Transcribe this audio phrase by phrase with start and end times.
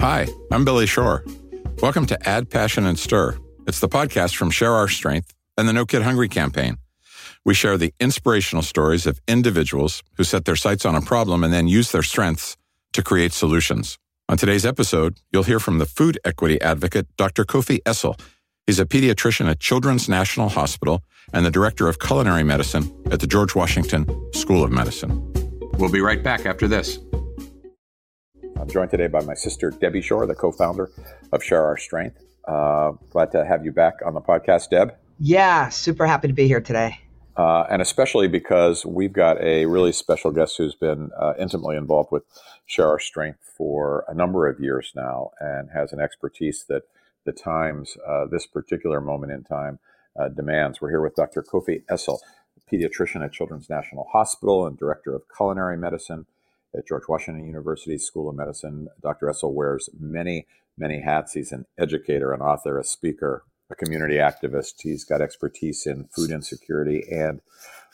[0.00, 1.26] Hi, I'm Billy Shore.
[1.82, 3.36] Welcome to Add Passion and Stir.
[3.66, 6.78] It's the podcast from Share Our Strength and the No Kid Hungry campaign.
[7.44, 11.52] We share the inspirational stories of individuals who set their sights on a problem and
[11.52, 12.56] then use their strengths
[12.94, 13.98] to create solutions.
[14.30, 17.44] On today's episode, you'll hear from the food equity advocate, Dr.
[17.44, 18.18] Kofi Essel.
[18.66, 21.02] He's a pediatrician at Children's National Hospital
[21.34, 25.30] and the director of culinary medicine at the George Washington School of Medicine.
[25.74, 26.98] We'll be right back after this.
[28.60, 30.90] I'm joined today by my sister, Debbie Shore, the co founder
[31.32, 32.22] of Share Our Strength.
[32.46, 34.94] Uh, glad to have you back on the podcast, Deb.
[35.18, 36.98] Yeah, super happy to be here today.
[37.38, 42.12] Uh, and especially because we've got a really special guest who's been uh, intimately involved
[42.12, 42.24] with
[42.66, 46.82] Share Our Strength for a number of years now and has an expertise that
[47.24, 49.78] the times, uh, this particular moment in time,
[50.20, 50.82] uh, demands.
[50.82, 51.42] We're here with Dr.
[51.42, 52.18] Kofi Essel,
[52.70, 56.26] pediatrician at Children's National Hospital and director of culinary medicine
[56.76, 58.88] at George Washington University School of Medicine.
[59.02, 59.26] Dr.
[59.26, 60.46] Essel wears many,
[60.78, 61.34] many hats.
[61.34, 64.74] He's an educator, an author, a speaker, a community activist.
[64.82, 67.40] He's got expertise in food insecurity and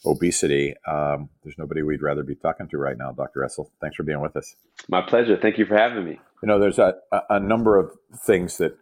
[0.05, 0.75] obesity.
[0.87, 3.41] Um, there's nobody we'd rather be talking to right now, Dr.
[3.41, 3.71] Essel.
[3.81, 4.55] Thanks for being with us.
[4.89, 5.39] My pleasure.
[5.41, 6.21] Thank you for having me.
[6.43, 6.95] You know, there's a,
[7.31, 7.93] a number of
[8.25, 8.77] things that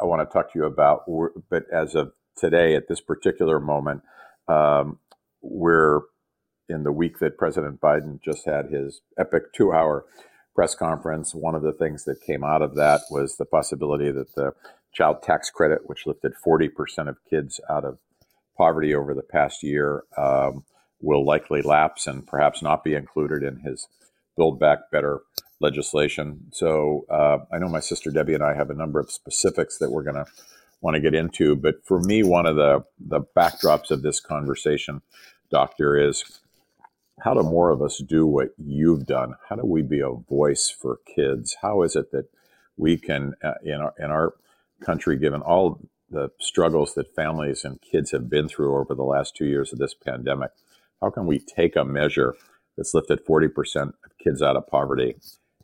[0.00, 1.04] I want to talk to you about,
[1.50, 4.02] but as of today, at this particular moment,
[4.48, 4.98] um,
[5.42, 6.02] we're
[6.68, 10.04] in the week that President Biden just had his epic two hour
[10.54, 11.34] press conference.
[11.34, 14.52] One of the things that came out of that was the possibility that the
[14.92, 17.98] child tax credit, which lifted 40% of kids out of
[18.56, 20.64] poverty over the past year, um,
[21.00, 23.88] will likely lapse and perhaps not be included in his
[24.36, 25.20] Build Back Better
[25.60, 26.46] legislation.
[26.52, 29.90] So uh, I know my sister Debbie and I have a number of specifics that
[29.90, 30.26] we're going to
[30.80, 31.56] want to get into.
[31.56, 35.02] But for me, one of the, the backdrops of this conversation,
[35.50, 36.40] Doctor, is
[37.20, 39.34] how do more of us do what you've done?
[39.48, 41.56] How do we be a voice for kids?
[41.62, 42.26] How is it that
[42.76, 44.34] we can, uh, in, our, in our
[44.80, 45.80] country, given all
[46.10, 49.78] the struggles that families and kids have been through over the last two years of
[49.78, 50.50] this pandemic,
[51.00, 52.34] how can we take a measure
[52.76, 55.16] that's lifted 40% of kids out of poverty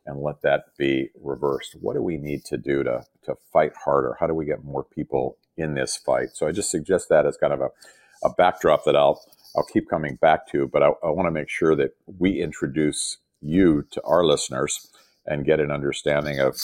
[0.07, 1.77] and let that be reversed?
[1.81, 4.17] What do we need to do to, to fight harder?
[4.21, 6.31] How do we get more people in this fight?
[6.35, 7.71] So I just suggest that as kind of a,
[8.25, 9.21] a backdrop that I'll
[9.57, 13.19] I'll keep coming back to, but I, I want to make sure that we introduce
[13.43, 14.89] you to our listeners
[15.27, 16.57] and get an understanding of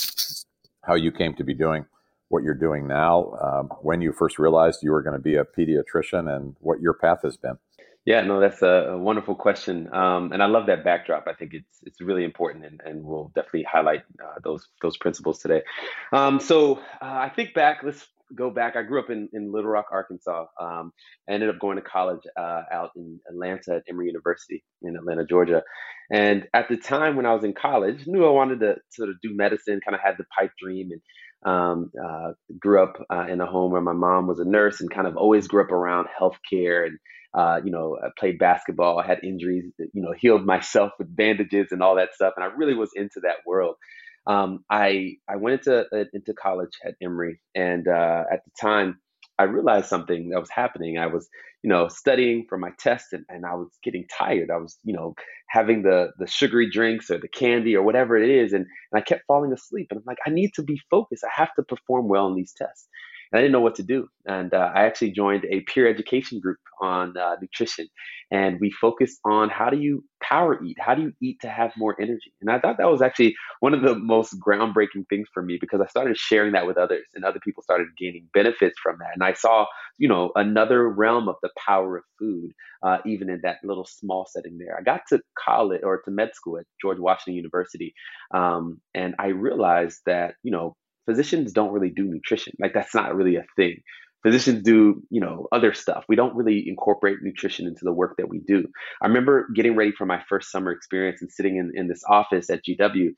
[0.83, 1.87] how you came to be doing
[2.29, 5.45] what you're doing now, um, when you first realized you were going to be a
[5.45, 7.57] pediatrician, and what your path has been.
[8.05, 11.27] Yeah, no, that's a, a wonderful question, um, and I love that backdrop.
[11.27, 15.41] I think it's it's really important, and, and we'll definitely highlight uh, those those principles
[15.41, 15.63] today.
[16.13, 17.83] Um, so uh, I think back.
[17.83, 20.47] Let's go back, I grew up in, in Little Rock, Arkansas.
[20.61, 20.93] Um,
[21.29, 25.25] I ended up going to college uh, out in Atlanta at Emory University in Atlanta,
[25.25, 25.63] Georgia.
[26.11, 29.17] And at the time when I was in college, knew I wanted to sort of
[29.23, 33.41] do medicine, kind of had the pipe dream, and um, uh, grew up uh, in
[33.41, 36.07] a home where my mom was a nurse, and kind of always grew up around
[36.21, 36.99] healthcare and.
[37.35, 38.99] Uh, you know, I played basketball.
[38.99, 39.71] I had injuries.
[39.79, 43.21] You know, healed myself with bandages and all that stuff, and I really was into
[43.25, 43.77] that world
[44.27, 48.99] um, I I went into uh, into college at Emory, and uh, at the time,
[49.39, 50.99] I realized something that was happening.
[50.99, 51.29] I was,
[51.63, 54.51] you know, studying for my test, and, and I was getting tired.
[54.51, 55.15] I was, you know,
[55.49, 59.03] having the the sugary drinks or the candy or whatever it is, and, and I
[59.03, 59.89] kept falling asleep.
[59.91, 61.25] And I'm like, I need to be focused.
[61.25, 62.89] I have to perform well in these tests.
[63.33, 64.09] And I didn't know what to do.
[64.27, 67.89] And uh, I actually joined a peer education group on uh, nutrition.
[68.31, 70.77] And we focused on how do you power eat?
[70.81, 72.33] How do you eat to have more energy?
[72.41, 75.81] And I thought that was actually one of the most groundbreaking things for me because
[75.81, 79.11] I started sharing that with others and other people started gaining benefits from that.
[79.15, 79.67] And I saw,
[79.99, 82.51] you know, another realm of the power of food,
[82.83, 84.77] uh, even in that little small setting there.
[84.79, 87.95] I got to college or to med school at George Washington University.
[88.35, 92.53] Um, and I realized that, you know, physicians don't really do nutrition.
[92.61, 93.77] Like that's not really a thing.
[94.22, 96.05] Physicians do, you know, other stuff.
[96.09, 98.67] We don't really incorporate nutrition into the work that we do.
[99.00, 102.51] I remember getting ready for my first summer experience and sitting in, in this office
[102.51, 103.10] at GW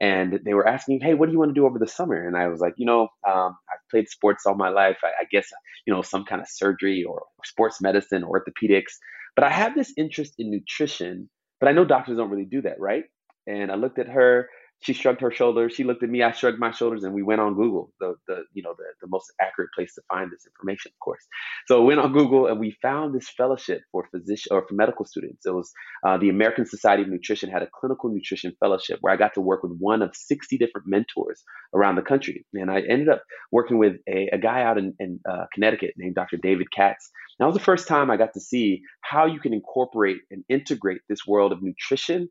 [0.00, 2.36] and they were asking, "Hey, what do you want to do over the summer?" And
[2.36, 4.98] I was like, "You know, um, I've played sports all my life.
[5.02, 5.48] I, I, guess
[5.86, 8.92] you know some kind of surgery or, or sports medicine, or orthopedics.
[9.34, 11.30] But I have this interest in nutrition.
[11.60, 13.04] But I know doctors don't really do that, right?"
[13.46, 14.48] And I looked at her
[14.80, 15.74] she shrugged her shoulders.
[15.74, 16.22] She looked at me.
[16.22, 19.08] I shrugged my shoulders, and we went on Google, the the you know the, the
[19.08, 21.24] most accurate place to find this information, of course.
[21.66, 25.04] So we went on Google, and we found this fellowship for physician or for medical
[25.04, 25.46] students.
[25.46, 25.72] It was
[26.06, 29.40] uh, the American Society of Nutrition had a clinical nutrition fellowship where I got to
[29.40, 31.42] work with one of 60 different mentors
[31.74, 35.20] around the country, and I ended up working with a, a guy out in, in
[35.28, 36.36] uh, Connecticut named Dr.
[36.36, 37.10] David Katz.
[37.38, 40.44] And that was the first time I got to see how you can incorporate and
[40.48, 42.28] integrate this world of nutrition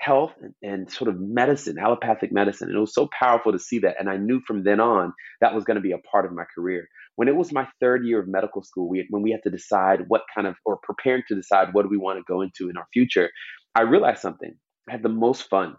[0.00, 0.32] health
[0.62, 2.68] and, sort of medicine, allopathic medicine.
[2.68, 3.96] And it was so powerful to see that.
[3.98, 6.44] And I knew from then on that was going to be a part of my
[6.54, 6.88] career.
[7.16, 10.00] When it was my third year of medical school, we, when we had to decide
[10.08, 12.76] what kind of, or preparing to decide what do we want to go into in
[12.76, 13.30] our future,
[13.74, 14.54] I realized something.
[14.88, 15.76] I had the most fun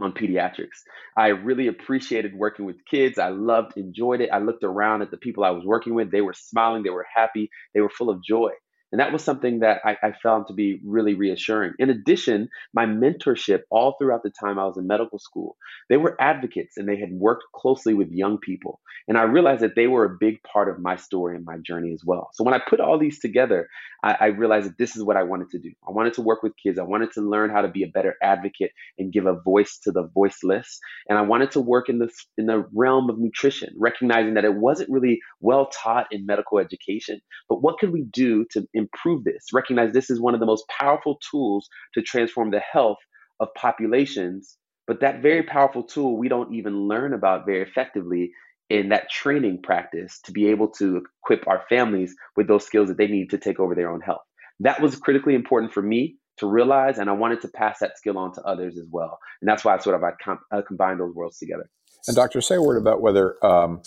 [0.00, 0.82] on pediatrics.
[1.16, 3.18] I really appreciated working with kids.
[3.18, 4.30] I loved, enjoyed it.
[4.32, 6.10] I looked around at the people I was working with.
[6.10, 8.50] They were smiling, they were happy, they were full of joy.
[8.92, 11.72] And that was something that I, I, found to be really reassuring.
[11.78, 15.56] In addition, my mentorship all throughout the time I was in medical school,
[15.88, 18.80] they were advocates and they had worked closely with young people.
[19.08, 21.92] And I realized that they were a big part of my story and my journey
[21.92, 22.30] as well.
[22.32, 23.68] So when I put all these together,
[24.02, 25.70] I, I realized that this is what I wanted to do.
[25.86, 26.78] I wanted to work with kids.
[26.78, 29.92] I wanted to learn how to be a better advocate and give a voice to
[29.92, 30.78] the voiceless.
[31.08, 34.54] And I wanted to work in the, in the realm of nutrition, recognizing that it
[34.54, 37.20] wasn't really well taught in medical education.
[37.48, 39.46] But what could we do to improve this?
[39.52, 42.98] Recognize this is one of the most powerful tools to transform the health
[43.40, 44.56] of populations.
[44.86, 48.30] But that very powerful tool we don't even learn about very effectively
[48.68, 52.98] in that training practice to be able to equip our families with those skills that
[52.98, 54.22] they need to take over their own health.
[54.60, 58.18] That was critically important for me to realize, and I wanted to pass that skill
[58.18, 59.18] on to others as well.
[59.40, 61.68] And that's why I sort of I, com- I combined those worlds together.
[62.06, 63.82] And doctor, say a word about whether um,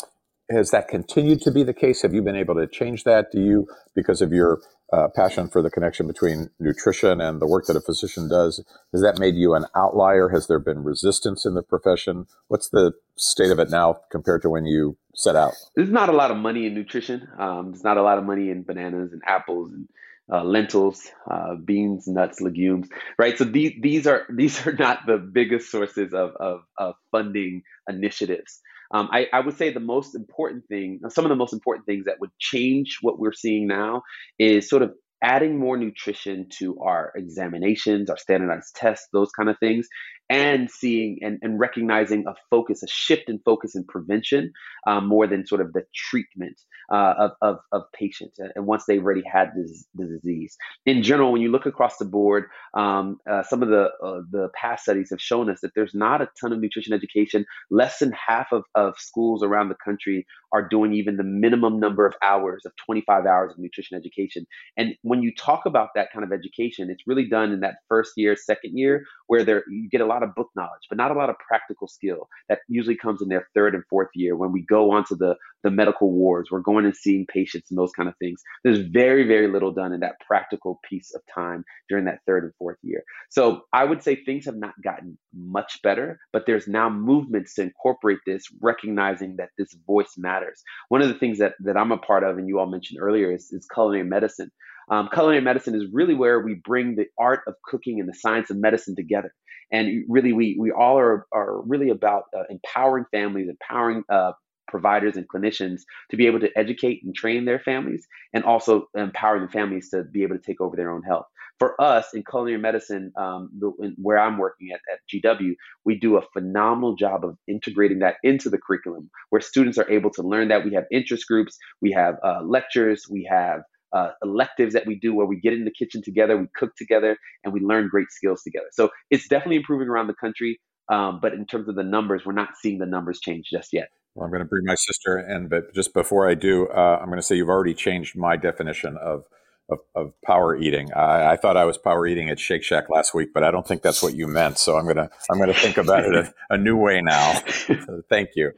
[0.50, 2.01] has that continued to be the case?
[2.01, 3.31] Have you been able to change that?
[3.31, 4.59] Do you, because of your
[4.91, 9.01] uh, passion for the connection between nutrition and the work that a physician does, has
[9.01, 10.30] that made you an outlier?
[10.30, 12.27] Has there been resistance in the profession?
[12.47, 15.53] What's the state of it now compared to when you set out?
[15.75, 17.27] There's not a lot of money in nutrition.
[17.38, 19.88] Um, there's not a lot of money in bananas and apples and
[20.31, 22.88] uh, lentils, uh, beans, nuts, legumes,
[23.18, 23.38] right?
[23.38, 28.62] So these these are these are not the biggest sources of of, of funding initiatives.
[28.91, 32.06] Um, I, I, would say the most important thing, some of the most important things
[32.06, 34.01] that would change what we're seeing now
[34.39, 39.57] is sort of adding more nutrition to our examinations, our standardized tests, those kind of
[39.59, 39.88] things,
[40.29, 44.51] and seeing and, and recognizing a focus, a shift in focus in prevention
[44.87, 46.59] um, more than sort of the treatment
[46.91, 48.39] uh, of, of, of, patients.
[48.55, 52.05] And once they've already had this, the disease, in general, when you look across the
[52.05, 55.93] board, um, uh, some of the uh, the past studies have shown us that there's
[55.93, 57.45] not a ton of nutrition education.
[57.69, 62.05] Less than half of, of schools around the country are doing even the minimum number
[62.05, 64.45] of hours of 25 hours of nutrition education.
[64.77, 68.13] And when you talk about that kind of education, it's really done in that first
[68.15, 71.13] year, second year, where there you get a lot of book knowledge, but not a
[71.13, 72.27] lot of practical skill.
[72.49, 75.69] That usually comes in their third and fourth year when we go onto the the
[75.69, 76.49] medical wards.
[76.49, 78.41] We're going and seeing patients and those kind of things.
[78.63, 82.53] There's very very little done in that practical piece of time during that third and
[82.57, 83.03] fourth year.
[83.29, 87.61] So I would say things have not gotten much better, but there's now movements to
[87.61, 90.63] incorporate this, recognizing that this voice matters.
[90.89, 93.31] One of the things that that I'm a part of, and you all mentioned earlier,
[93.31, 94.51] is, is culinary medicine.
[94.89, 98.50] Um, culinary medicine is really where we bring the art of cooking and the science
[98.50, 99.33] of medicine together.
[99.71, 104.31] And really, we, we all are, are really about uh, empowering families, empowering uh,
[104.68, 105.81] providers and clinicians
[106.12, 110.03] to be able to educate and train their families and also empowering the families to
[110.03, 111.25] be able to take over their own health.
[111.57, 116.00] For us in culinary medicine, um, the, in, where I'm working at, at GW, we
[116.00, 120.24] do a phenomenal job of integrating that into the curriculum where students are able to
[120.24, 120.63] learn that.
[120.63, 123.62] We have interest groups, we have uh, lectures, we have
[123.94, 127.18] uh, electives that we do where we get in the kitchen together, we cook together,
[127.44, 128.68] and we learn great skills together.
[128.71, 130.59] So it's definitely improving around the country.
[130.90, 133.90] Um, but in terms of the numbers, we're not seeing the numbers change just yet.
[134.16, 137.07] Well, I'm going to bring my sister in, but just before I do, uh, I'm
[137.07, 139.25] going to say you've already changed my definition of
[139.69, 140.92] of, of power eating.
[140.94, 143.68] I, I, thought I was power eating at Shake Shack last week, but I don't
[143.68, 144.57] think that's what you meant.
[144.57, 147.40] So I'm gonna I'm gonna think about it a, a new way now.
[147.85, 148.52] So thank you.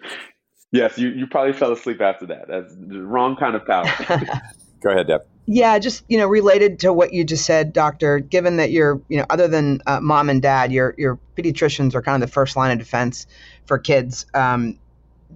[0.72, 2.48] Yes, you, you probably fell asleep after that.
[2.48, 3.86] That's the wrong kind of power.
[4.82, 5.22] Go ahead, Deb.
[5.48, 8.20] Yeah, just you know, related to what you just said, doctor.
[8.20, 12.02] Given that you're, you know, other than uh, mom and dad, your your pediatricians are
[12.02, 13.28] kind of the first line of defense
[13.66, 14.78] for kids um,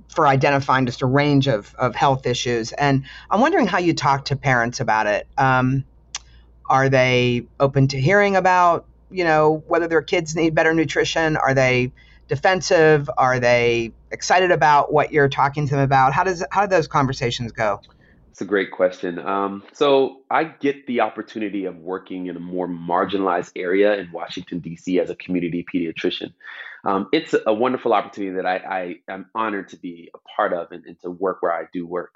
[0.10, 2.72] for identifying just a range of of health issues.
[2.72, 5.28] And I'm wondering how you talk to parents about it.
[5.38, 5.86] Um,
[6.70, 11.38] are they open to hearing about, you know, whether their kids need better nutrition?
[11.38, 11.92] Are they
[12.28, 13.10] defensive?
[13.18, 16.14] Are they excited about what you're talking to them about?
[16.14, 17.82] How does how do those conversations go?
[18.36, 19.18] It's a great question.
[19.18, 24.60] Um, so I get the opportunity of working in a more marginalized area in Washington
[24.60, 25.00] D.C.
[25.00, 26.34] as a community pediatrician.
[26.84, 30.74] Um, it's a wonderful opportunity that I, I am honored to be a part of
[30.74, 32.12] and, and to work where I do work.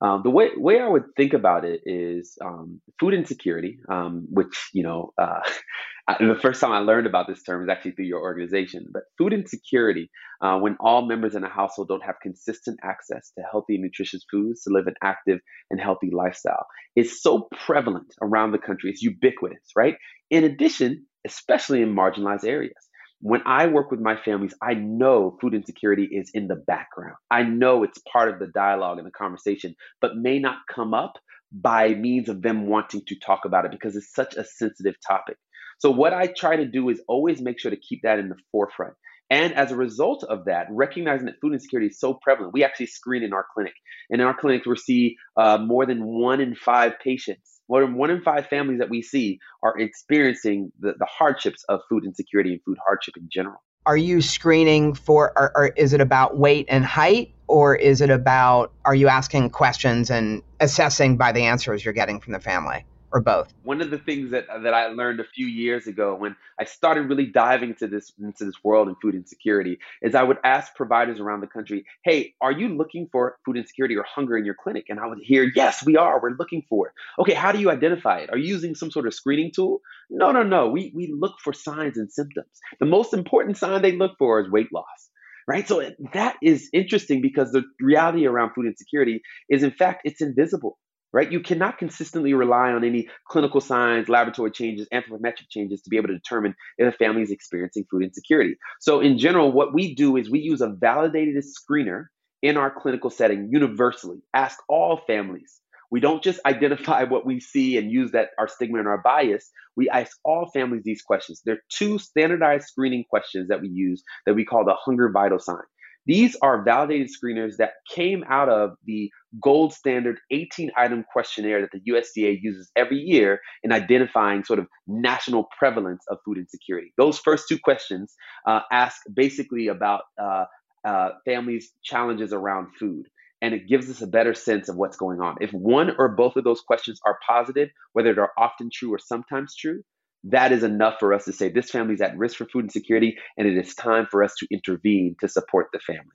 [0.00, 4.70] Um, the way way I would think about it is um, food insecurity, um, which
[4.72, 5.38] you know uh,
[6.18, 8.86] the first time I learned about this term is actually through your organization.
[8.92, 10.10] But food insecurity,
[10.42, 14.62] uh, when all members in a household don't have consistent access to healthy nutritious foods
[14.62, 15.40] to live an active
[15.70, 18.90] and healthy lifestyle, is so prevalent around the country.
[18.90, 19.96] It's ubiquitous, right?
[20.30, 22.74] In addition, especially in marginalized areas.
[23.20, 27.16] when I work with my families, I know food insecurity is in the background.
[27.30, 31.14] I know it's part of the dialogue and the conversation, but may not come up
[31.52, 35.36] by means of them wanting to talk about it because it's such a sensitive topic.
[35.80, 38.36] So, what I try to do is always make sure to keep that in the
[38.52, 38.94] forefront.
[39.30, 42.86] And as a result of that, recognizing that food insecurity is so prevalent, we actually
[42.86, 43.72] screen in our clinic.
[44.10, 47.94] And in our clinic, we see uh, more than one in five patients, more than
[47.94, 52.52] one in five families that we see are experiencing the, the hardships of food insecurity
[52.52, 53.62] and food hardship in general.
[53.86, 57.32] Are you screening for, or, or is it about weight and height?
[57.46, 62.20] Or is it about, are you asking questions and assessing by the answers you're getting
[62.20, 62.84] from the family?
[63.12, 63.52] Or both?
[63.62, 67.08] One of the things that that I learned a few years ago when I started
[67.08, 71.20] really diving into this into this world and food insecurity is I would ask providers
[71.20, 74.86] around the country, "Hey, are you looking for food insecurity or hunger in your clinic?"
[74.88, 76.20] And I would hear, "Yes, we are.
[76.20, 78.30] We're looking for it." Okay, how do you identify it?
[78.30, 79.80] Are you using some sort of screening tool?
[80.08, 80.68] No, no, no.
[80.68, 82.50] We we look for signs and symptoms.
[82.78, 85.10] The most important sign they look for is weight loss
[85.48, 85.66] right?
[85.66, 90.20] So eh, that is interesting because the reality around food insecurity is, in fact, it's
[90.20, 90.78] invisible
[91.12, 91.30] right?
[91.30, 96.08] You cannot consistently rely on any clinical signs, laboratory changes, anthropometric changes to be able
[96.08, 98.56] to determine if a family is experiencing food insecurity.
[98.80, 102.06] So, in general, what we do is we use a validated screener
[102.42, 105.60] in our clinical setting universally, ask all families.
[105.90, 109.50] We don't just identify what we see and use that our stigma and our bias.
[109.76, 111.42] We ask all families these questions.
[111.44, 115.38] There are two standardized screening questions that we use that we call the hunger vital
[115.38, 115.62] sign.
[116.06, 119.10] These are validated screeners that came out of the
[119.42, 124.66] gold standard 18 item questionnaire that the USDA uses every year in identifying sort of
[124.86, 126.92] national prevalence of food insecurity.
[126.96, 128.14] Those first two questions
[128.46, 130.44] uh, ask basically about uh,
[130.84, 133.06] uh, families' challenges around food.
[133.42, 135.36] And it gives us a better sense of what's going on.
[135.40, 139.54] If one or both of those questions are positive, whether they're often true or sometimes
[139.56, 139.82] true,
[140.24, 143.16] that is enough for us to say this family is at risk for food insecurity
[143.36, 146.12] and it is time for us to intervene to support the family.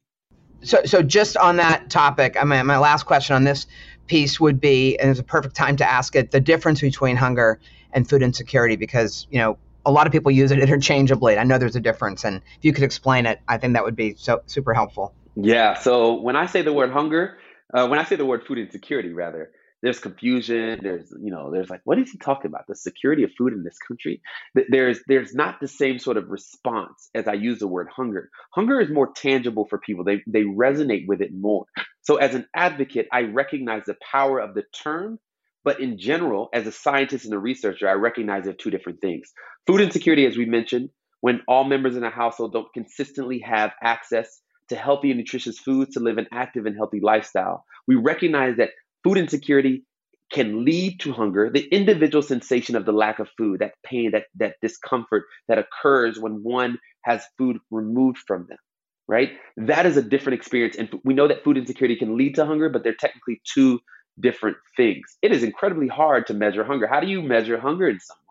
[0.61, 3.67] So, so just on that topic, I mean, my last question on this
[4.07, 7.59] piece would be, and it's a perfect time to ask it, the difference between hunger
[7.91, 11.37] and food insecurity, because you know a lot of people use it interchangeably.
[11.37, 13.95] I know there's a difference, and if you could explain it, I think that would
[13.95, 15.13] be so super helpful.
[15.35, 15.75] Yeah.
[15.75, 17.37] So when I say the word hunger,
[17.73, 19.51] uh, when I say the word food insecurity, rather,
[19.85, 22.65] there's confusion there's you know there's like what is he talking about?
[22.67, 24.19] The security of food in this country?
[24.69, 28.31] There's there's not the same sort of response as i use the word hunger.
[28.49, 30.03] Hunger is more tangible for people.
[30.03, 31.65] They they resonate with it more.
[32.01, 35.19] So as an advocate i recognize the power of the term
[35.63, 39.31] but in general as a scientist and a researcher i recognize they're two different things.
[39.67, 40.89] Food insecurity as we mentioned
[41.21, 45.93] when all members in a household don't consistently have access to healthy and nutritious foods
[45.93, 47.65] to live an active and healthy lifestyle.
[47.87, 48.71] We recognize that
[49.05, 49.85] Food insecurity
[50.33, 54.25] can lead to hunger, the individual sensation of the lack of food, that pain, that,
[54.35, 58.59] that discomfort that occurs when one has food removed from them,
[59.07, 59.33] right?
[59.57, 60.75] That is a different experience.
[60.77, 63.79] And we know that food insecurity can lead to hunger, but they're technically two
[64.19, 65.05] different things.
[65.23, 66.87] It is incredibly hard to measure hunger.
[66.87, 68.24] How do you measure hunger in someone?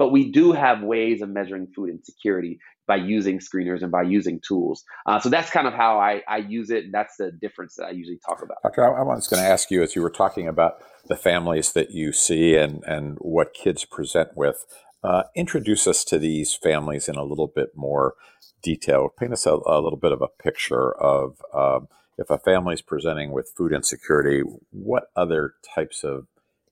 [0.00, 4.40] But we do have ways of measuring food insecurity by using screeners and by using
[4.40, 4.82] tools.
[5.04, 6.84] Uh, so that's kind of how I, I use it.
[6.84, 8.56] And that's the difference that I usually talk about.
[8.62, 10.78] Doctor, I, I was going to ask you as you were talking about
[11.08, 14.64] the families that you see and, and what kids present with.
[15.04, 18.14] Uh, introduce us to these families in a little bit more
[18.62, 19.10] detail.
[19.18, 22.80] Paint us a, a little bit of a picture of um, if a family is
[22.80, 24.40] presenting with food insecurity,
[24.70, 26.26] what other types of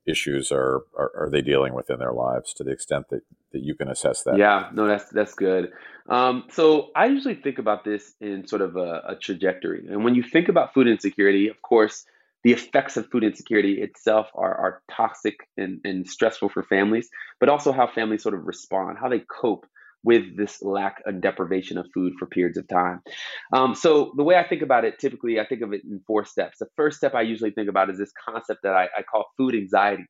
[0.08, 3.22] issues are, are, are they dealing with in their lives to the extent that,
[3.52, 4.38] that you can assess that?
[4.38, 5.72] Yeah, no, that's that's good.
[6.08, 10.14] Um, so I usually think about this in sort of a, a trajectory, and when
[10.14, 12.04] you think about food insecurity, of course,
[12.44, 17.10] the effects of food insecurity itself are, are toxic and, and stressful for families,
[17.40, 19.66] but also how families sort of respond, how they cope
[20.04, 23.00] with this lack and deprivation of food for periods of time.
[23.52, 26.24] Um, so the way I think about it, typically I think of it in four
[26.24, 26.58] steps.
[26.58, 29.54] The first step I usually think about is this concept that I, I call food
[29.54, 30.04] anxiety.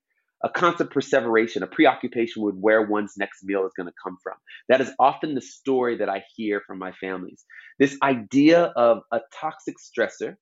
[0.44, 4.36] A constant perseveration, a preoccupation with where one's next meal is going to come from.
[4.68, 7.44] That is often the story that I hear from my families.
[7.80, 10.36] This idea of a toxic stressor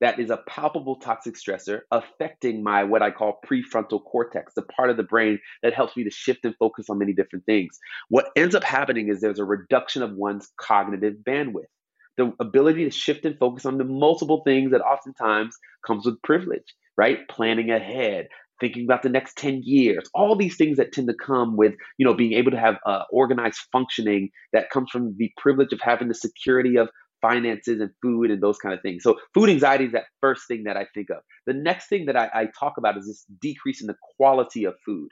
[0.00, 4.90] that is a palpable toxic stressor affecting my what I call prefrontal cortex, the part
[4.90, 7.78] of the brain that helps me to shift and focus on many different things.
[8.08, 11.68] What ends up happening is there's a reduction of one's cognitive bandwidth.
[12.16, 16.74] The ability to shift and focus on the multiple things that oftentimes comes with privilege,
[16.96, 17.20] right?
[17.28, 18.28] Planning ahead,
[18.60, 22.06] thinking about the next 10 years all these things that tend to come with you
[22.06, 26.08] know being able to have uh, organized functioning that comes from the privilege of having
[26.08, 26.88] the security of
[27.22, 29.02] finances and food and those kind of things.
[29.02, 31.18] So food anxiety is that first thing that I think of.
[31.46, 34.74] The next thing that I, I talk about is this decrease in the quality of
[34.86, 35.10] food.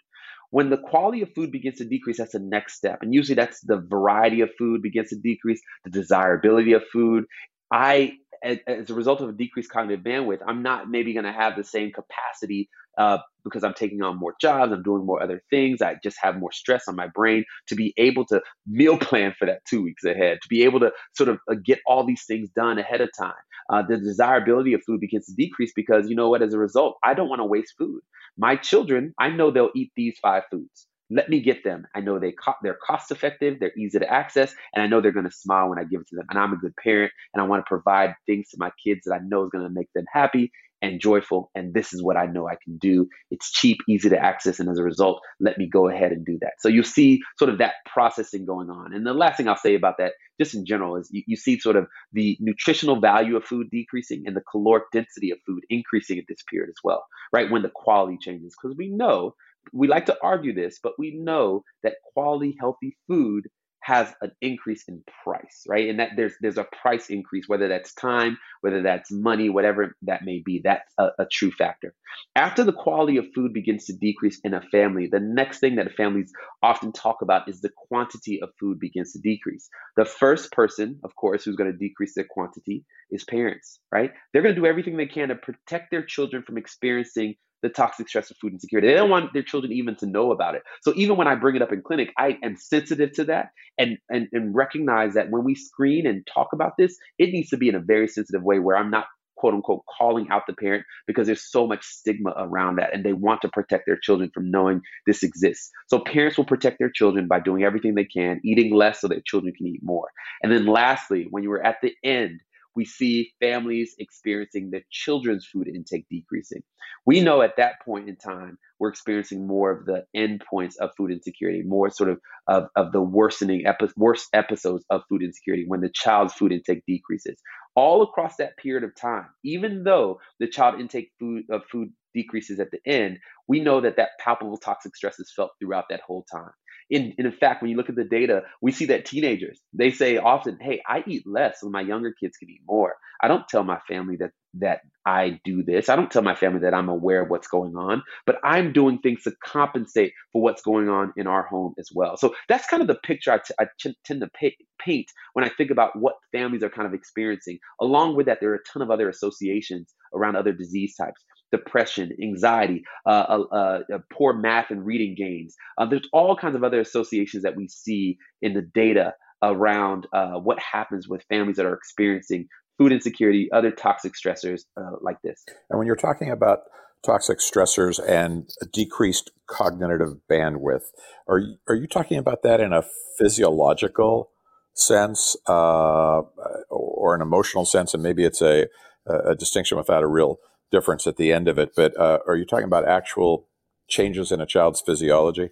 [0.50, 3.00] when the quality of food begins to decrease, that's the next step.
[3.02, 7.24] And usually that's the variety of food begins to decrease, the desirability of food.
[7.70, 11.56] I, as a result of a decreased cognitive bandwidth, I'm not maybe going to have
[11.56, 15.80] the same capacity uh, because I'm taking on more jobs, I'm doing more other things.
[15.80, 19.46] I just have more stress on my brain to be able to meal plan for
[19.46, 22.50] that two weeks ahead, to be able to sort of uh, get all these things
[22.54, 23.32] done ahead of time.
[23.70, 26.42] Uh, the desirability of food begins to decrease because you know what?
[26.42, 28.00] As a result, I don't want to waste food.
[28.36, 30.86] My children, I know they'll eat these five foods.
[31.10, 31.86] Let me get them.
[31.94, 35.12] I know they co- they're cost effective, they're easy to access, and I know they're
[35.12, 36.26] going to smile when I give it to them.
[36.28, 39.14] And I'm a good parent, and I want to provide things to my kids that
[39.14, 41.50] I know is going to make them happy and joyful.
[41.54, 43.06] And this is what I know I can do.
[43.30, 46.38] It's cheap, easy to access, and as a result, let me go ahead and do
[46.40, 46.52] that.
[46.60, 48.94] So you see sort of that processing going on.
[48.94, 51.58] And the last thing I'll say about that, just in general, is you, you see
[51.58, 56.18] sort of the nutritional value of food decreasing and the caloric density of food increasing
[56.18, 57.50] at this period as well, right?
[57.50, 59.34] When the quality changes, because we know
[59.72, 63.48] we like to argue this, but we know that quality, healthy food
[63.88, 65.88] has an increase in price, right?
[65.88, 70.20] And that there's there's a price increase, whether that's time, whether that's money, whatever that
[70.26, 70.60] may be.
[70.62, 71.94] That's a, uh, a, true factor.
[72.36, 75.90] After the quality of food begins to decrease in a family, the next thing that
[75.94, 76.30] families
[76.62, 79.70] often talk about is the quantity of food begins to decrease.
[79.96, 84.10] The first person, of course, who's going to decrease their quantity is parents, right?
[84.32, 88.08] They're going to do everything they can to protect their children from experiencing the toxic
[88.08, 88.88] stress of food insecurity.
[88.88, 90.62] They don't want their children even to know about it.
[90.82, 93.98] So even when I bring it up in clinic, I am sensitive to that and,
[94.08, 97.68] and, and recognize that when we screen and talk about this, it needs to be
[97.68, 99.06] in a very sensitive way where I'm not
[99.38, 103.12] quote unquote calling out the parent because there's so much stigma around that and they
[103.12, 105.70] want to protect their children from knowing this exists.
[105.86, 109.22] So parents will protect their children by doing everything they can, eating less so their
[109.24, 110.08] children can eat more.
[110.42, 112.40] And then lastly, when you were at the end,
[112.78, 116.62] we see families experiencing their children's food intake decreasing.
[117.06, 121.10] We know at that point in time, we're experiencing more of the endpoints of food
[121.10, 125.80] insecurity, more sort of of, of the worsening, epi- worst episodes of food insecurity when
[125.80, 127.36] the child's food intake decreases.
[127.74, 132.60] All across that period of time, even though the child intake food of food decreases
[132.60, 136.24] at the end, we know that that palpable toxic stress is felt throughout that whole
[136.30, 136.52] time.
[136.90, 140.16] In, in fact, when you look at the data, we see that teenagers, they say
[140.16, 142.94] often, hey, I eat less so my younger kids can eat more.
[143.20, 145.88] I don't tell my family that that I do this.
[145.88, 148.98] I don't tell my family that I'm aware of what's going on, but I'm doing
[148.98, 152.16] things to compensate for what's going on in our home as well.
[152.16, 155.44] So that's kind of the picture I, t- I t- tend to pay- paint when
[155.44, 157.58] I think about what families are kind of experiencing.
[157.80, 162.12] Along with that, there are a ton of other associations around other disease types depression,
[162.22, 165.56] anxiety, uh, uh, uh, poor math and reading gains.
[165.78, 170.32] Uh, there's all kinds of other associations that we see in the data around uh,
[170.32, 175.44] what happens with families that are experiencing food insecurity, other toxic stressors uh, like this.
[175.70, 176.60] And when you're talking about
[177.04, 180.84] toxic stressors and decreased cognitive bandwidth,
[181.28, 182.82] are you, are you talking about that in a
[183.16, 184.30] physiological
[184.74, 187.94] sense or an emotional sense?
[187.94, 188.66] And maybe it's a,
[189.06, 190.38] a distinction without a real
[190.70, 191.72] difference at the end of it.
[191.74, 193.48] But uh, are you talking about actual
[193.88, 195.50] changes in a child's physiology?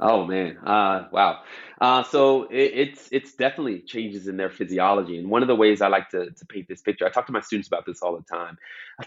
[0.00, 1.40] Oh man, uh, wow.
[1.80, 5.82] Uh, so it, it's it's definitely changes in their physiology, and one of the ways
[5.82, 8.16] I like to to paint this picture, I talk to my students about this all
[8.16, 8.58] the time.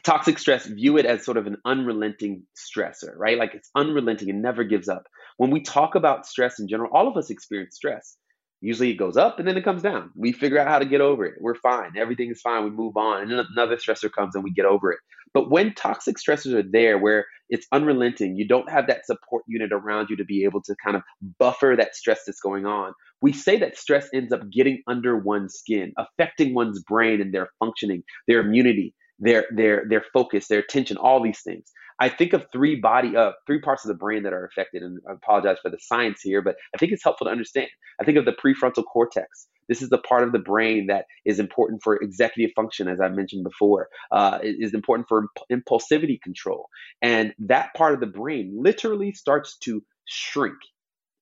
[0.04, 3.38] Toxic stress, view it as sort of an unrelenting stressor, right?
[3.38, 5.08] Like it's unrelenting and never gives up.
[5.38, 8.18] When we talk about stress in general, all of us experience stress.
[8.62, 10.12] Usually it goes up and then it comes down.
[10.16, 11.36] We figure out how to get over it.
[11.42, 11.98] We're fine.
[11.98, 12.64] Everything is fine.
[12.64, 13.24] We move on.
[13.24, 15.00] And then another stressor comes and we get over it.
[15.34, 19.72] But when toxic stressors are there where it's unrelenting, you don't have that support unit
[19.72, 21.04] around you to be able to kind of
[21.40, 22.94] buffer that stress that's going on.
[23.22, 27.50] We say that stress ends up getting under one's skin, affecting one's brain and their
[27.60, 31.72] functioning, their immunity, their their their focus, their attention, all these things.
[32.00, 35.00] I think of three body uh three parts of the brain that are affected, and
[35.08, 37.68] I apologize for the science here, but I think it's helpful to understand.
[38.00, 39.48] I think of the prefrontal cortex.
[39.72, 43.08] This is the part of the brain that is important for executive function, as I
[43.08, 43.88] mentioned before.
[44.12, 46.68] Uh, is important for impulsivity control,
[47.02, 50.58] and that part of the brain literally starts to shrink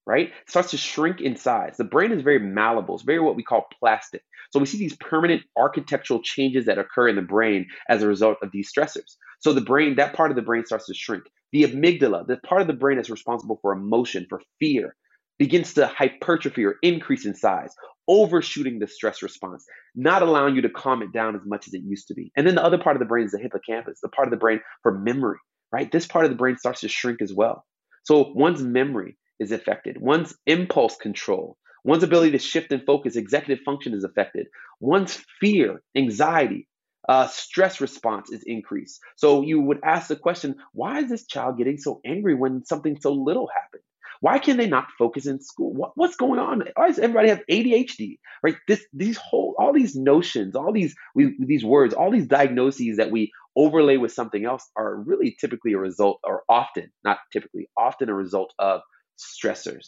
[0.09, 0.29] right?
[0.29, 1.77] It starts to shrink in size.
[1.77, 2.95] The brain is very malleable.
[2.95, 4.23] It's very what we call plastic.
[4.51, 8.37] So we see these permanent architectural changes that occur in the brain as a result
[8.41, 9.17] of these stressors.
[9.39, 11.25] So the brain, that part of the brain starts to shrink.
[11.51, 14.95] The amygdala, the part of the brain that's responsible for emotion, for fear,
[15.39, 17.73] begins to hypertrophy or increase in size,
[18.07, 21.81] overshooting the stress response, not allowing you to calm it down as much as it
[21.83, 22.31] used to be.
[22.35, 24.37] And then the other part of the brain is the hippocampus, the part of the
[24.37, 25.39] brain for memory,
[25.71, 25.91] right?
[25.91, 27.65] This part of the brain starts to shrink as well.
[28.03, 33.63] So one's memory is affected, one's impulse control, one's ability to shift and focus, executive
[33.63, 34.47] function is affected,
[34.81, 36.67] one's fear, anxiety,
[37.07, 38.99] uh, stress response is increased.
[39.15, 42.97] So you would ask the question, why is this child getting so angry when something
[42.99, 43.83] so little happened?
[44.21, 45.73] Why can they not focus in school?
[45.73, 46.63] What, what's going on?
[46.75, 48.19] Why does everybody have ADHD?
[48.43, 48.55] Right?
[48.67, 53.31] This, these whole, all these notions, all these, these words, all these diagnoses that we
[53.55, 58.13] overlay with something else are really typically a result, or often, not typically, often a
[58.13, 58.81] result of
[59.17, 59.87] stressors,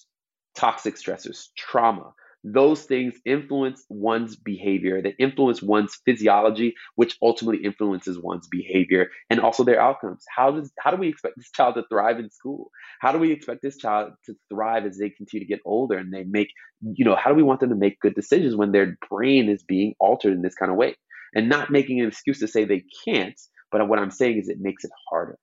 [0.56, 8.18] toxic stressors, trauma, those things influence one's behavior, they influence one's physiology, which ultimately influences
[8.18, 10.24] one's behavior and also their outcomes.
[10.36, 12.72] How does how do we expect this child to thrive in school?
[13.00, 16.12] How do we expect this child to thrive as they continue to get older and
[16.12, 16.48] they make,
[16.82, 19.64] you know, how do we want them to make good decisions when their brain is
[19.64, 20.96] being altered in this kind of way?
[21.34, 23.40] And not making an excuse to say they can't,
[23.72, 25.38] but what I'm saying is it makes it harder.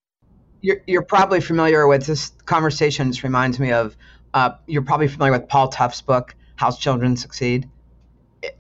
[0.61, 3.07] You're, you're probably familiar with this conversation.
[3.09, 3.97] This reminds me of
[4.35, 7.71] uh, you're probably familiar with Paul Tough's book, How Children Succeed.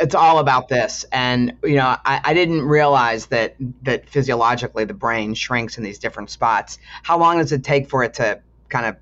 [0.00, 4.94] It's all about this, and you know, I, I didn't realize that that physiologically the
[4.94, 6.78] brain shrinks in these different spots.
[7.02, 8.96] How long does it take for it to kind of,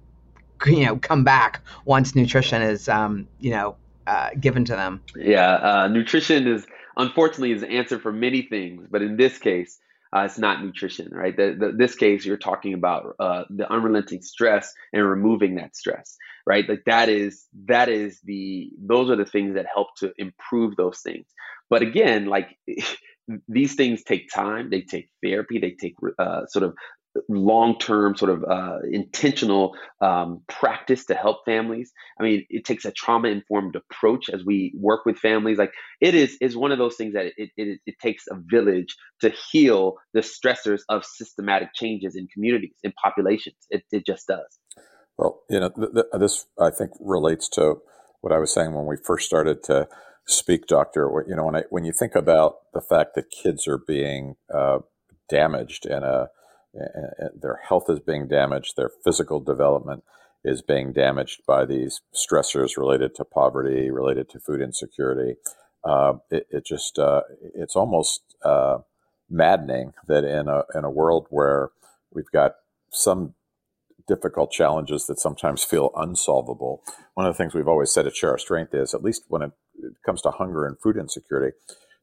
[0.67, 5.03] you know, come back once nutrition is, um, you know, uh, given to them?
[5.15, 9.79] Yeah, uh, nutrition is unfortunately is the answer for many things, but in this case,
[10.17, 11.37] uh, it's not nutrition, right?
[11.37, 16.17] The, the, this case, you're talking about uh, the unrelenting stress and removing that stress,
[16.47, 16.67] right?
[16.67, 21.01] Like that is that is the those are the things that help to improve those
[21.01, 21.27] things.
[21.69, 22.57] But again, like
[23.49, 24.71] these things take time.
[24.71, 25.59] They take therapy.
[25.59, 26.75] They take uh, sort of
[27.29, 31.93] long term, sort of uh, intentional um, practice to help families.
[32.19, 35.59] I mean, it takes a trauma informed approach as we work with families.
[35.59, 38.97] Like it is is one of those things that it, it, it takes a village
[39.21, 43.57] to heal the stressors of systematic changes in communities, in populations.
[43.71, 44.59] It, it just does.
[45.19, 47.77] Well, you know, th- th- this I think relates to
[48.21, 49.89] what I was saying when we first started to
[50.27, 51.11] speak, Doctor.
[51.27, 54.79] You know, when I when you think about the fact that kids are being uh,
[55.29, 56.29] damaged in a
[57.41, 60.05] their health is being damaged, their physical development
[60.45, 65.37] is being damaged by these stressors related to poverty, related to food insecurity.
[65.85, 67.23] Uh, it, it, just uh,
[67.55, 68.79] it's almost uh,
[69.29, 71.71] maddening that in a in a world where
[72.13, 72.53] we've got
[72.91, 73.35] some
[74.07, 76.83] difficult challenges that sometimes feel unsolvable.
[77.15, 79.43] One of the things we've always said at Share Our Strength is, at least when
[79.43, 79.53] it
[80.05, 81.57] comes to hunger and food insecurity,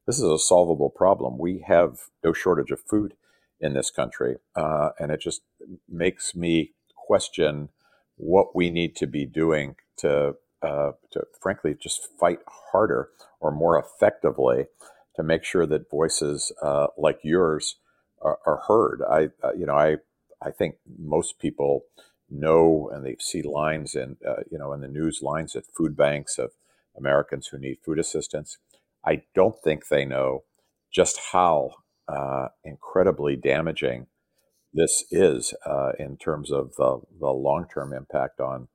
[0.06, 1.38] this is a solvable problem.
[1.38, 3.14] We have no shortage of food
[3.64, 4.36] in this country.
[4.56, 5.42] Uh, and it just
[5.90, 7.70] makes me question
[8.18, 12.40] what we need to be doing to, uh, to frankly, just fight
[12.72, 14.66] harder or more effectively
[15.16, 17.78] to make sure that voices uh, like yours
[18.22, 19.02] are, are heard.
[19.10, 19.98] I, uh, you know, I,
[20.42, 21.86] I think most people
[22.30, 25.96] know and they see lines in, uh, you know, in the news lines at food
[25.96, 26.52] banks of
[26.98, 28.58] Americans who need food assistance.
[29.06, 30.44] I don't think they know
[30.92, 31.72] just how
[32.08, 34.08] uh, incredibly damaging
[34.74, 38.68] this is uh, in terms of the, the long term impact on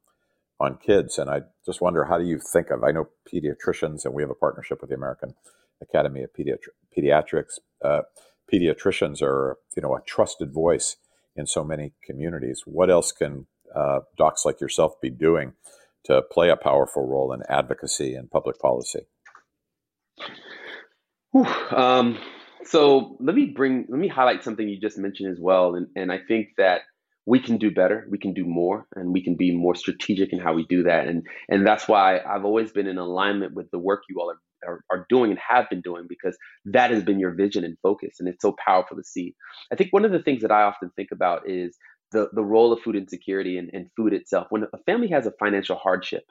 [0.61, 1.19] on kids.
[1.19, 2.83] And I just wonder, how do you think of?
[2.83, 5.35] I know pediatricians, and we have a partnership with the American
[5.81, 7.59] Academy of Pediatri- Pediatrics.
[7.85, 8.03] Uh,
[8.53, 10.97] pediatricians are, you know, a trusted voice
[11.37, 12.62] in so many communities.
[12.64, 15.53] What else can uh, docs like yourself be doing
[16.07, 19.07] to play a powerful role in advocacy and public policy?
[21.71, 22.19] Um,
[22.71, 26.13] so let me bring let me highlight something you just mentioned as well and, and
[26.13, 26.83] i think that
[27.27, 30.39] we can do better we can do more and we can be more strategic in
[30.39, 33.79] how we do that and and that's why i've always been in alignment with the
[33.79, 37.21] work you all are, are, are doing and have been doing because that has been
[37.21, 39.35] your vision and focus and it's so powerful to see.
[39.73, 41.77] I think one of the things that i often think about is
[42.13, 44.47] the, the role of food insecurity and, and food itself.
[44.51, 46.25] When a family has a financial hardship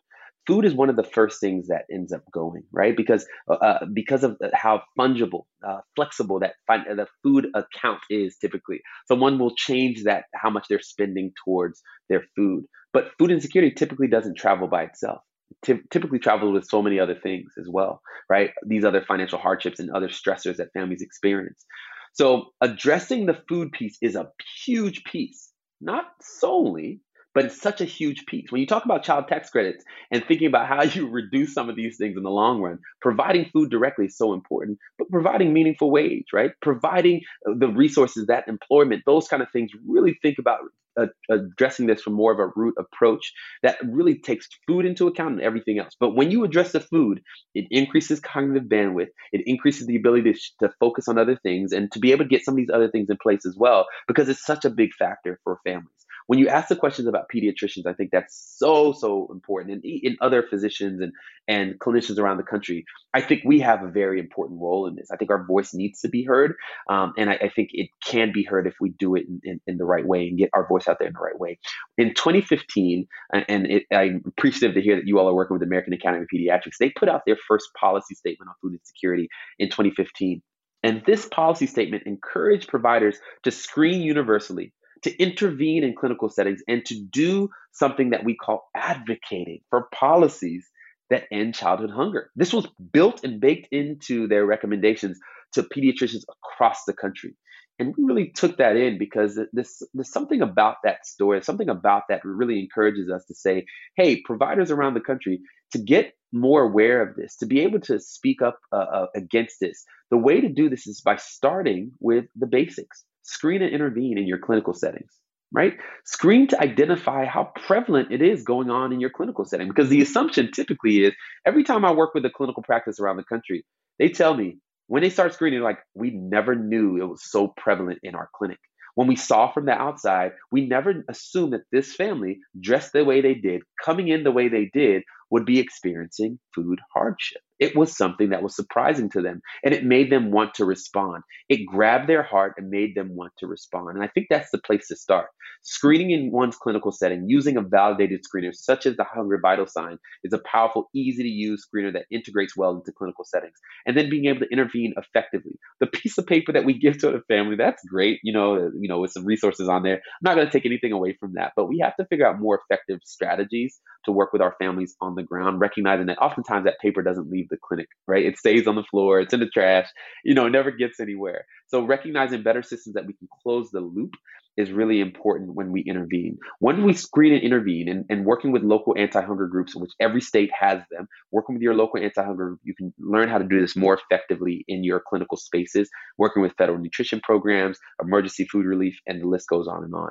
[0.48, 2.96] food is one of the first things that ends up going right?
[2.96, 8.38] Because uh, uh because of how fungible uh, flexible that fin- the food account is
[8.38, 8.82] typically.
[9.08, 12.66] Someone will change that how much they're spending towards their food.
[12.94, 15.22] But food insecurity typically doesn't travel by itself.
[15.66, 18.52] Ty- typically travels with so many other things as well right?
[18.66, 21.66] These other financial hardships and other stressors that families experience.
[22.14, 24.30] So addressing the food piece is a
[24.66, 25.52] huge piece.
[25.80, 27.02] Not solely
[27.38, 28.52] but it's such a huge piece.
[28.52, 31.76] When you talk about child tax credits and thinking about how you reduce some of
[31.76, 35.92] these things in the long run, providing food directly is so important, but providing meaningful
[35.92, 36.50] wage, right?
[36.64, 40.62] Providing uh, the resources, that employment, those kind of things, really think about
[41.00, 45.34] uh, addressing this from more of a root approach that really takes food into account
[45.34, 45.96] and everything else.
[46.00, 47.22] But when you address the food,
[47.54, 51.92] it increases cognitive bandwidth, it increases the ability to, to focus on other things and
[51.92, 54.28] to be able to get some of these other things in place as well, because
[54.28, 55.92] it's such a big factor for families
[56.28, 59.74] when you ask the questions about pediatricians, I think that's so, so important.
[59.76, 61.14] And in other physicians and,
[61.48, 65.08] and clinicians around the country, I think we have a very important role in this.
[65.12, 66.56] I think our voice needs to be heard.
[66.90, 69.62] Um, and I, I, think it can be heard if we do it in, in,
[69.66, 71.60] in, the right way and get our voice out there in the right way.
[71.98, 75.68] In 2015, and it, I'm appreciative to hear that you all are working with the
[75.68, 79.70] American Academy of Pediatrics, they put out their first policy statement on food insecurity in
[79.70, 80.42] 2015.
[80.84, 86.86] And this policy statement encouraged providers to screen universally, to intervene in clinical settings, and
[86.86, 90.68] to do something that we call advocating for policies
[91.10, 92.32] that end childhood hunger.
[92.36, 95.20] This was built and baked into their recommendations
[95.54, 97.36] to pediatricians across the country.
[97.80, 102.04] And we really took that in because this, there's something about that story, something about
[102.10, 105.40] that really encourages us to say, hey, providers around the country,
[105.74, 109.58] to get more aware of this, to be able to speak up uh, uh, against
[109.62, 113.06] this, the way to do this is by starting with the basics.
[113.28, 115.12] Screen and intervene in your clinical settings,
[115.52, 115.74] right?
[116.06, 119.68] Screen to identify how prevalent it is going on in your clinical setting.
[119.68, 121.14] Because the assumption typically is
[121.46, 123.66] every time I work with a clinical practice around the country,
[124.00, 128.00] they tell me when they start screening, like we never knew it was so prevalent
[128.02, 128.60] in our clinic.
[128.96, 133.20] When we saw from the outside, we never assumed that this family, dressed the way
[133.20, 137.42] they did, coming in the way they did, would be experiencing food hardship.
[137.60, 141.24] It was something that was surprising to them and it made them want to respond.
[141.50, 143.96] It grabbed their heart and made them want to respond.
[143.96, 145.28] And I think that's the place to start.
[145.64, 149.98] Screening in one's clinical setting using a validated screener such as the Hunger Vital Sign
[150.24, 153.58] is a powerful, easy to use screener that integrates well into clinical settings.
[153.86, 155.54] And then being able to intervene effectively.
[155.80, 158.88] The piece of paper that we give to the family, that's great, you know, you
[158.88, 159.96] know, with some resources on there.
[159.96, 162.40] I'm not going to take anything away from that, but we have to figure out
[162.40, 166.80] more effective strategies to work with our families on the ground, recognizing that oftentimes that
[166.80, 168.26] paper doesn't leave the clinic, right?
[168.26, 169.88] It stays on the floor, it's in the trash,
[170.24, 171.46] you know, it never gets anywhere.
[171.68, 174.14] So recognizing better systems that we can close the loop
[174.58, 176.38] is really important when we intervene.
[176.60, 180.50] When we screen and intervene and, and working with local anti-hunger groups, which every state
[180.60, 183.76] has them, working with your local anti-hunger group, you can learn how to do this
[183.76, 189.22] more effectively in your clinical spaces, working with federal nutrition programs, emergency food relief, and
[189.22, 190.10] the list goes on and on.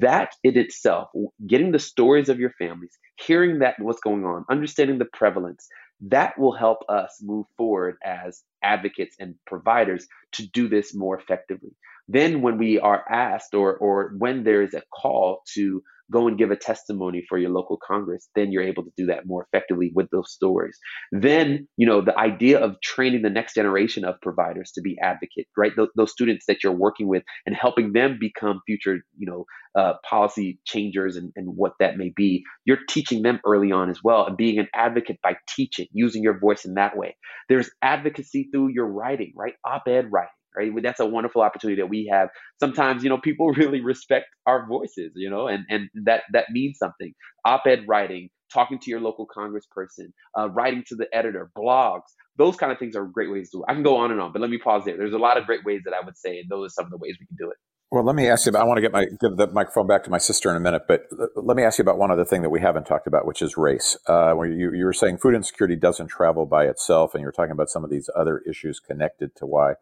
[0.00, 1.08] That in itself,
[1.46, 5.68] getting the stories of your families, hearing that what's going on, understanding the prevalence,
[6.08, 11.70] that will help us move forward as advocates and providers to do this more effectively.
[12.08, 16.38] Then, when we are asked or, or when there is a call to go and
[16.38, 19.92] give a testimony for your local Congress, then you're able to do that more effectively
[19.94, 20.78] with those stories.
[21.12, 25.50] Then, you know, the idea of training the next generation of providers to be advocates,
[25.56, 25.72] right?
[25.74, 29.44] Th- those students that you're working with and helping them become future, you know,
[29.76, 32.44] uh, policy changers and, and what that may be.
[32.64, 36.38] You're teaching them early on as well and being an advocate by teaching, using your
[36.38, 37.16] voice in that way.
[37.48, 39.54] There's advocacy through your writing, right?
[39.64, 40.70] Op ed writing right?
[40.82, 42.28] That's a wonderful opportunity that we have.
[42.60, 46.78] Sometimes, you know, people really respect our voices, you know, and, and that, that means
[46.78, 47.12] something.
[47.44, 52.02] Op-ed writing, talking to your local congressperson, uh, writing to the editor, blogs,
[52.36, 53.70] those kind of things are great ways to do it.
[53.70, 54.96] I can go on and on, but let me pause there.
[54.96, 56.90] There's a lot of great ways that I would say, and those are some of
[56.90, 57.56] the ways we can do it.
[57.90, 58.50] Well, let me ask you.
[58.50, 60.60] About, I want to get my give the microphone back to my sister in a
[60.60, 61.02] minute, but
[61.36, 63.56] let me ask you about one other thing that we haven't talked about, which is
[63.56, 63.96] race.
[64.08, 67.52] Uh, where you, you were saying food insecurity doesn't travel by itself, and you're talking
[67.52, 69.74] about some of these other issues connected to why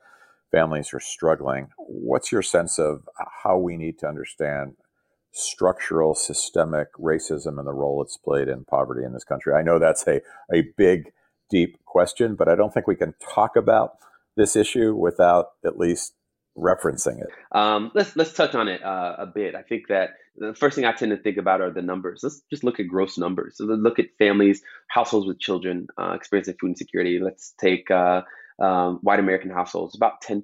[0.53, 1.69] families are struggling.
[1.79, 3.09] What's your sense of
[3.43, 4.75] how we need to understand
[5.33, 9.55] structural systemic racism and the role it's played in poverty in this country?
[9.55, 10.21] I know that's a,
[10.53, 11.13] a big,
[11.51, 13.97] deep question, but I don't think we can talk about
[14.37, 16.15] this issue without at least
[16.57, 17.29] referencing it.
[17.53, 19.55] Um, let's let's touch on it uh, a bit.
[19.55, 22.21] I think that the first thing I tend to think about are the numbers.
[22.23, 23.57] Let's just look at gross numbers.
[23.57, 27.19] So look at families, households with children uh, experiencing food insecurity.
[27.19, 28.23] Let's take uh,
[28.61, 30.43] um, white American households, about 10%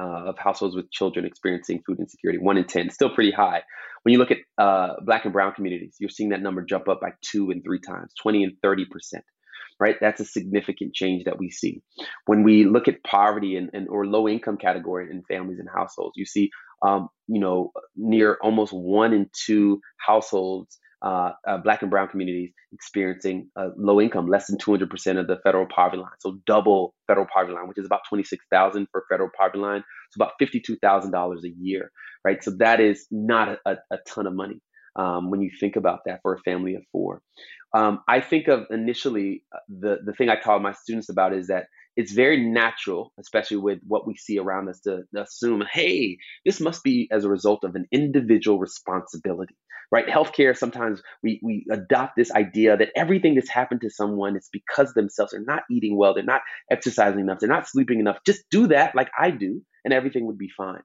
[0.00, 3.62] uh, of households with children experiencing food insecurity, one in 10, still pretty high.
[4.02, 7.00] When you look at uh, black and brown communities, you're seeing that number jump up
[7.00, 8.86] by two and three times, 20 and 30%.
[9.78, 11.80] Right, that's a significant change that we see.
[12.26, 16.18] When we look at poverty and, and or low income category in families and households,
[16.18, 16.50] you see,
[16.82, 22.50] um, you know, near almost one in two households uh, uh, black and brown communities
[22.72, 26.10] experiencing uh, low income, less than 200% of the federal poverty line.
[26.18, 29.84] So double federal poverty line, which is about 26,000 for federal poverty line.
[30.10, 31.90] So about $52,000 a year,
[32.24, 32.42] right?
[32.42, 34.60] So that is not a, a, ton of money
[34.96, 37.22] um, when you think about that for a family of four.
[37.74, 41.46] Um, I think of initially uh, the the thing I taught my students about is
[41.46, 41.66] that
[42.00, 46.82] it's very natural, especially with what we see around us, to assume, hey, this must
[46.82, 49.56] be as a result of an individual responsibility,
[49.94, 50.06] right?
[50.16, 54.90] Healthcare, sometimes we, we adopt this idea that everything that's happened to someone is because
[54.94, 55.32] themselves.
[55.32, 58.18] They're not eating well, they're not exercising enough, they're not sleeping enough.
[58.30, 60.82] Just do that like I do, and everything would be fine.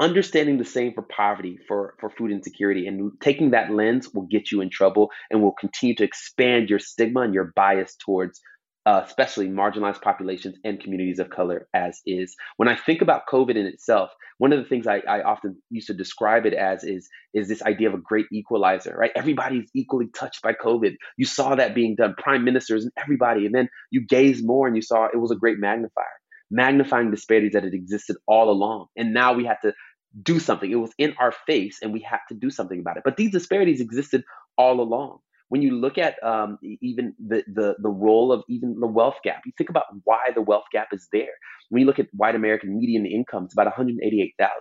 [0.00, 4.52] understanding the same for poverty, for, for food insecurity, and taking that lens will get
[4.52, 8.40] you in trouble and will continue to expand your stigma and your bias towards
[8.88, 12.34] uh, especially marginalized populations and communities of color as is.
[12.56, 15.88] When I think about COVID in itself, one of the things I, I, often used
[15.88, 19.10] to describe it as is, is this idea of a great equalizer, right?
[19.14, 20.94] Everybody's equally touched by COVID.
[21.18, 23.44] You saw that being done, prime ministers and everybody.
[23.44, 26.06] And then you gaze more and you saw it was a great magnifier,
[26.50, 28.86] magnifying disparities that had existed all along.
[28.96, 29.74] And now we had to
[30.22, 30.70] do something.
[30.70, 33.02] It was in our face and we had to do something about it.
[33.04, 34.24] But these disparities existed
[34.56, 35.18] all along
[35.48, 39.42] when you look at um, even the, the the role of even the wealth gap,
[39.46, 41.34] you think about why the wealth gap is there.
[41.70, 44.52] When you look at white American median income, it's about 188,000.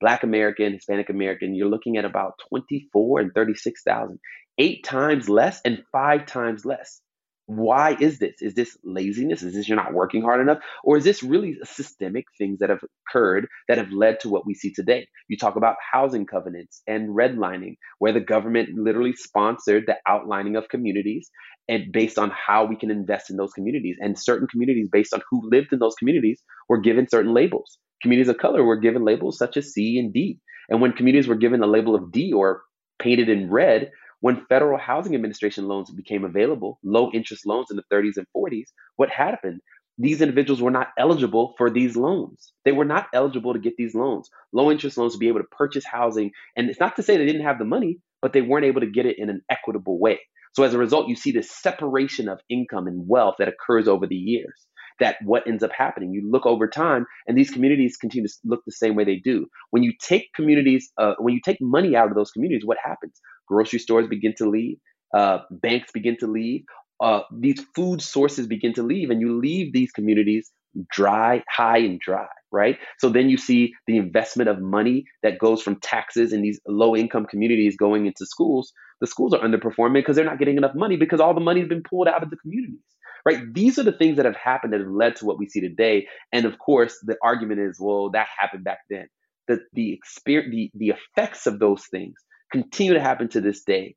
[0.00, 4.18] Black American, Hispanic American, you're looking at about 24 and 36,000,
[4.58, 7.00] eight times less and five times less
[7.46, 8.40] why is this?
[8.40, 9.42] Is this laziness?
[9.42, 10.58] Is this you're not working hard enough?
[10.84, 14.54] Or is this really systemic things that have occurred that have led to what we
[14.54, 15.06] see today?
[15.28, 20.68] You talk about housing covenants and redlining, where the government literally sponsored the outlining of
[20.68, 21.30] communities
[21.68, 23.96] and based on how we can invest in those communities.
[24.00, 27.78] And certain communities, based on who lived in those communities, were given certain labels.
[28.02, 30.38] Communities of color were given labels such as C and D.
[30.68, 32.62] And when communities were given the label of D or
[33.00, 33.90] painted in red,
[34.22, 38.68] when Federal Housing Administration loans became available, low interest loans in the 30s and 40s,
[38.96, 39.60] what happened?
[39.98, 42.52] These individuals were not eligible for these loans.
[42.64, 45.46] They were not eligible to get these loans, low interest loans to be able to
[45.50, 46.30] purchase housing.
[46.56, 48.90] And it's not to say they didn't have the money, but they weren't able to
[48.90, 50.20] get it in an equitable way.
[50.54, 54.06] So as a result, you see this separation of income and wealth that occurs over
[54.06, 54.54] the years.
[55.00, 58.62] That what ends up happening, you look over time, and these communities continue to look
[58.64, 59.46] the same way they do.
[59.70, 63.20] When you take communities, uh, when you take money out of those communities, what happens?
[63.46, 64.78] Grocery stores begin to leave,
[65.14, 66.64] uh, banks begin to leave,
[67.02, 70.50] uh, these food sources begin to leave, and you leave these communities
[70.90, 72.78] dry, high and dry, right?
[72.98, 76.96] So then you see the investment of money that goes from taxes in these low
[76.96, 78.72] income communities going into schools.
[79.00, 81.82] The schools are underperforming because they're not getting enough money because all the money's been
[81.82, 82.80] pulled out of the communities,
[83.26, 83.52] right?
[83.52, 86.06] These are the things that have happened that have led to what we see today.
[86.32, 89.08] And of course, the argument is, well, that happened back then.
[89.48, 92.14] The the experience, the, the effects of those things
[92.52, 93.96] continue to happen to this day.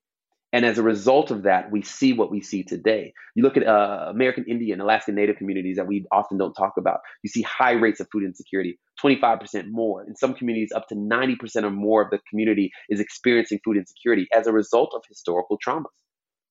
[0.53, 3.13] And as a result of that, we see what we see today.
[3.35, 7.01] You look at uh, American Indian, Alaskan Native communities that we often don't talk about.
[7.23, 10.05] You see high rates of food insecurity, 25% more.
[10.07, 14.27] In some communities, up to 90% or more of the community is experiencing food insecurity
[14.33, 15.91] as a result of historical traumas,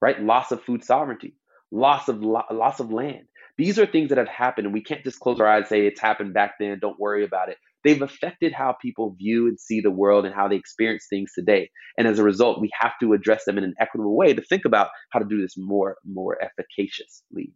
[0.03, 0.21] right?
[0.21, 1.35] Loss of food sovereignty,
[1.73, 3.25] loss of lo- loss of land.
[3.57, 5.87] These are things that have happened, and we can't just close our eyes and say
[5.87, 6.79] it's happened back then.
[6.79, 10.49] Don't worry about it they've affected how people view and see the world and how
[10.49, 11.71] they experience things today.
[11.99, 14.65] And as a result, we have to address them in an equitable way to think
[14.65, 17.53] about how to do this more more efficaciously.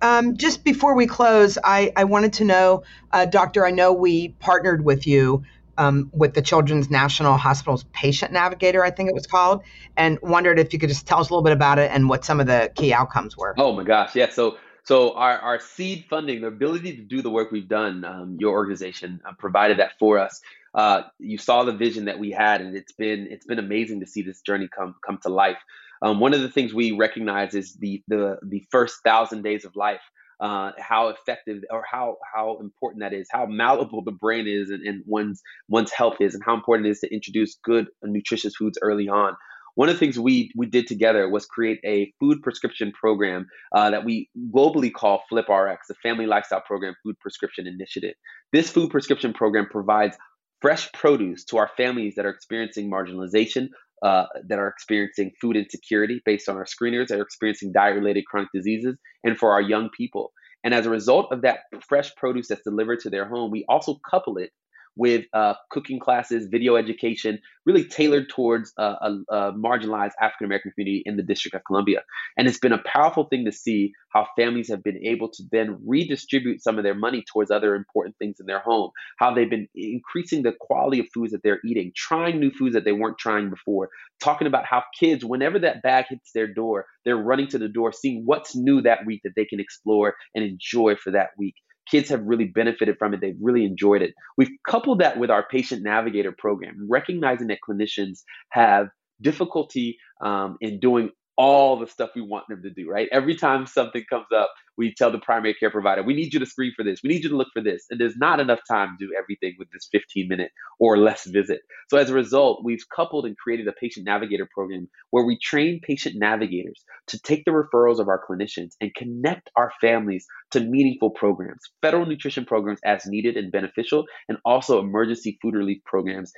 [0.00, 4.30] Um, just before we close, I, I wanted to know, uh, Doctor, I know we
[4.40, 5.44] partnered with you
[5.78, 9.62] um, with the Children's National Hospital's Patient Navigator, I think it was called,
[9.96, 12.24] and wondered if you could just tell us a little bit about it and what
[12.24, 13.54] some of the key outcomes were.
[13.56, 14.28] Oh my gosh, yeah.
[14.30, 18.36] So so our, our seed funding, the ability to do the work we've done, um,
[18.40, 20.40] your organization uh, provided that for us.
[20.74, 24.06] Uh, you saw the vision that we had, and it's been it's been amazing to
[24.06, 25.58] see this journey come come to life.
[26.00, 29.76] Um, one of the things we recognize is the the the first thousand days of
[29.76, 30.00] life.
[30.40, 34.82] Uh, how effective or how how important that is, how malleable the brain is, and,
[34.84, 38.76] and one's one's health is, and how important it is to introduce good, nutritious foods
[38.82, 39.36] early on.
[39.74, 43.90] One of the things we we did together was create a food prescription program uh,
[43.90, 48.14] that we globally call Flip RX, the Family Lifestyle Program Food Prescription Initiative.
[48.52, 50.16] This food prescription program provides
[50.60, 53.68] fresh produce to our families that are experiencing marginalization,
[54.02, 58.24] uh, that are experiencing food insecurity based on our screeners, that are experiencing diet related
[58.26, 60.32] chronic diseases, and for our young people.
[60.64, 63.98] And as a result of that fresh produce that's delivered to their home, we also
[64.08, 64.50] couple it
[64.96, 70.72] with uh, cooking classes, video education, really tailored towards a, a, a marginalized African American
[70.72, 72.02] community in the District of Columbia.
[72.36, 75.78] And it's been a powerful thing to see how families have been able to then
[75.86, 79.68] redistribute some of their money towards other important things in their home, how they've been
[79.74, 83.48] increasing the quality of foods that they're eating, trying new foods that they weren't trying
[83.48, 83.88] before,
[84.20, 87.92] talking about how kids, whenever that bag hits their door, they're running to the door,
[87.92, 91.54] seeing what's new that week that they can explore and enjoy for that week
[91.90, 93.20] kids have really benefited from it.
[93.20, 94.14] They've really enjoyed it.
[94.36, 98.88] We've coupled that with our patient navigator program, recognizing that clinicians have
[99.20, 103.08] difficulty um, in doing all the stuff we want them to do, right?
[103.10, 106.46] Every time something comes up, we tell the primary care provider, we need you to
[106.46, 107.84] screen for this, we need you to look for this.
[107.90, 111.60] And there's not enough time to do everything with this 15 minute or less visit.
[111.90, 115.80] So as a result, we've coupled and created a patient navigator program where we train
[115.82, 121.10] patient navigators to take the referrals of our clinicians and connect our families to meaningful
[121.10, 126.32] programs, federal nutrition programs as needed and beneficial, and also emergency food relief programs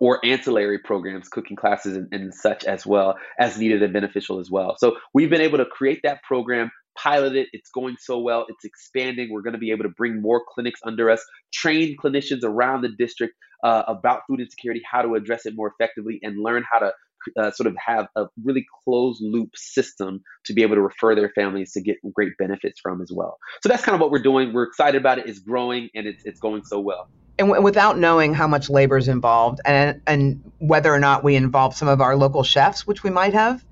[0.00, 4.50] or ancillary programs, cooking classes and, and, such as well as needed and beneficial as
[4.50, 4.76] well.
[4.78, 7.48] So we've been able to create that program, pilot it.
[7.52, 8.46] It's going so well.
[8.48, 9.32] It's expanding.
[9.32, 12.90] We're going to be able to bring more clinics under us, train clinicians around the
[12.90, 16.92] district uh, about food insecurity, how to address it more effectively, and learn how to
[17.38, 21.30] uh, sort of have a really closed loop system to be able to refer their
[21.34, 23.38] families to get great benefits from as well.
[23.62, 24.52] So that's kind of what we're doing.
[24.52, 25.26] We're excited about it.
[25.28, 27.08] It's growing and it's, it's going so well
[27.38, 31.36] and w- without knowing how much labor is involved and and whether or not we
[31.36, 33.64] involve some of our local chefs, which we might have,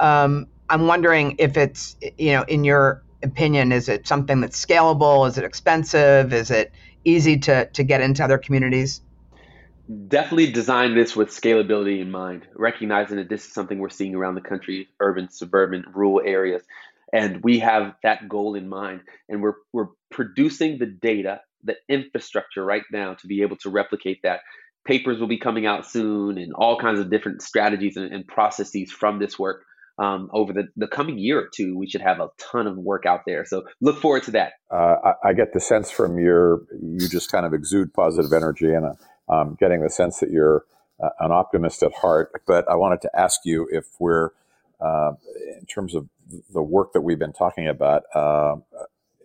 [0.00, 5.26] um, I'm wondering if it's you know in your opinion, is it something that's scalable?
[5.28, 6.32] Is it expensive?
[6.32, 6.72] Is it
[7.04, 9.00] easy to to get into other communities?
[10.08, 14.34] Definitely design this with scalability in mind, recognizing that this is something we're seeing around
[14.34, 16.62] the country, urban, suburban, rural areas.
[17.12, 19.00] And we have that goal in mind.
[19.30, 24.22] And we're, we're producing the data the infrastructure right now to be able to replicate
[24.22, 24.40] that.
[24.84, 28.90] Papers will be coming out soon and all kinds of different strategies and, and processes
[28.90, 29.64] from this work.
[29.98, 33.04] Um, over the, the coming year or two, we should have a ton of work
[33.04, 33.44] out there.
[33.44, 34.52] So look forward to that.
[34.70, 38.72] Uh, I, I, get the sense from your, you just kind of exude positive energy,
[38.72, 38.96] and
[39.28, 40.64] I'm getting the sense that you're
[41.02, 42.30] uh, an optimist at heart.
[42.46, 44.30] But I wanted to ask you if we're,
[44.80, 45.12] uh,
[45.58, 46.08] in terms of
[46.52, 48.56] the work that we've been talking about, uh,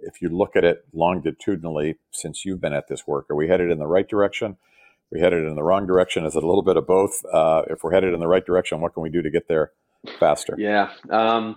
[0.01, 3.72] if you look at it longitudinally since you've been at this work, are we headed
[3.72, 4.51] in the right direction?
[4.51, 4.58] Are
[5.12, 6.26] we headed in the wrong direction?
[6.26, 7.24] Is it a little bit of both?
[7.32, 9.72] Uh, if we're headed in the right direction, what can we do to get there
[10.20, 10.56] faster?
[10.58, 11.56] Yeah, um,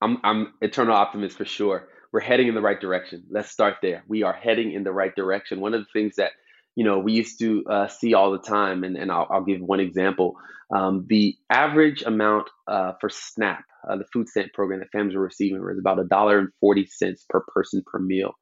[0.00, 1.88] I'm I'm eternal optimist for sure.
[2.12, 3.24] We're heading in the right direction.
[3.30, 4.04] Let's start there.
[4.06, 5.60] We are heading in the right direction.
[5.60, 6.32] One of the things that
[6.76, 9.60] you know we used to uh, see all the time, and, and I'll, I'll give
[9.60, 10.36] one example.
[10.74, 15.22] Um, the average amount uh, for SNAP uh, the food stamp program that families were
[15.22, 18.32] receiving was about a dollar and forty cents per person per meal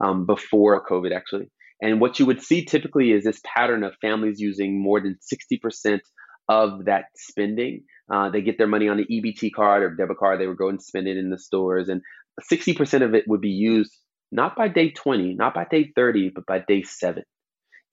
[0.00, 1.50] um, before COVID, actually.
[1.82, 5.58] And what you would see typically is this pattern of families using more than sixty
[5.58, 6.02] percent
[6.48, 7.82] of that spending.
[8.10, 10.40] Uh, they get their money on the EBT card or debit card.
[10.40, 12.00] They would go and spend it in the stores, and
[12.42, 13.92] sixty percent of it would be used
[14.32, 17.24] not by day twenty, not by day thirty, but by day seven.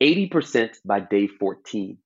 [0.04, 1.98] 80% by day 14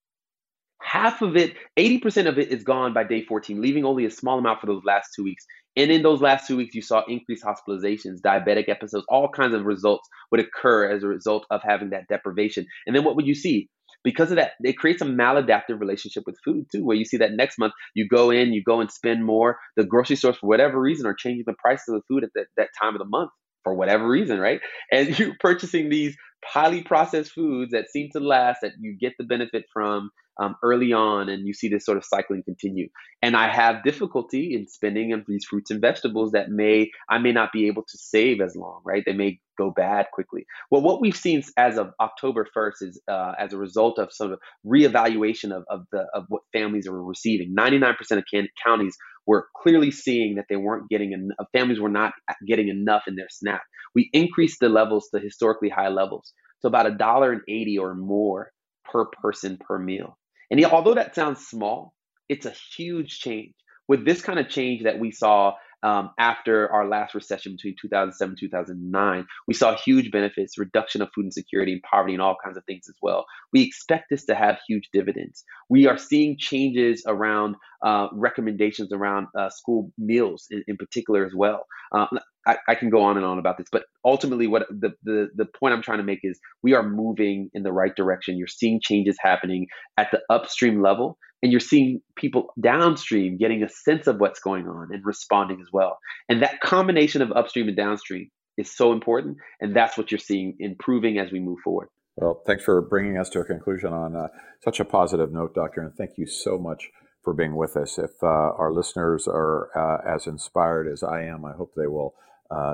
[0.87, 4.39] half of it, 80% of it is gone by day 14, leaving only a small
[4.39, 5.45] amount for those last two weeks.
[5.75, 9.65] And in those last two weeks, you saw increased hospitalizations, diabetic episodes, all kinds of
[9.65, 12.65] results would occur as a result of having that deprivation.
[12.85, 13.69] And then what would you see?
[14.03, 17.33] Because of that, it creates a maladaptive relationship with food too, where you see that
[17.33, 19.57] next month you go in, you go and spend more.
[19.75, 22.47] The grocery stores, for whatever reason, are changing the price of the food at that,
[22.55, 23.31] that time of the month
[23.67, 24.61] for whatever reason, right?
[24.91, 26.15] And you're purchasing these
[26.45, 30.09] highly processed foods that seem to last, that you get the benefit from,
[30.39, 32.89] um, early on, and you see this sort of cycling continue.
[33.21, 37.31] And I have difficulty in spending on these fruits and vegetables that may I may
[37.31, 39.03] not be able to save as long, right?
[39.05, 40.45] They may go bad quickly.
[40.69, 44.31] Well, what we've seen as of October 1st is uh, as a result of sort
[44.31, 47.55] of reevaluation of, of the of what families are receiving.
[47.57, 52.13] 99% of can- counties were clearly seeing that they weren't getting enough, families were not
[52.47, 53.61] getting enough in their SNAP.
[53.95, 56.31] We increased the levels to historically high levels.
[56.59, 58.51] So about a dollar and eighty or more
[58.85, 60.17] per person per meal.
[60.49, 61.93] And although that sounds small,
[62.29, 63.53] it's a huge change.
[63.87, 68.31] With this kind of change that we saw um, after our last recession between 2007
[68.31, 72.57] and 2009, we saw huge benefits, reduction of food insecurity and poverty, and all kinds
[72.57, 73.25] of things as well.
[73.53, 75.43] We expect this to have huge dividends.
[75.69, 81.33] We are seeing changes around uh, recommendations around uh, school meals in, in, particular as
[81.35, 81.65] well.
[81.91, 82.07] Uh,
[82.67, 85.73] I, can go on and on about this, but ultimately, what the, the the point
[85.73, 88.37] I'm trying to make is we are moving in the right direction.
[88.37, 89.67] You're seeing changes happening
[89.97, 94.67] at the upstream level, and you're seeing people downstream getting a sense of what's going
[94.67, 95.97] on and responding as well.
[96.29, 100.55] And that combination of upstream and downstream is so important, and that's what you're seeing
[100.59, 101.89] improving as we move forward.
[102.15, 104.27] Well, thanks for bringing us to a conclusion on uh,
[104.63, 106.89] such a positive note, Doctor, and thank you so much
[107.23, 107.99] for being with us.
[107.99, 112.15] If uh, our listeners are uh, as inspired as I am, I hope they will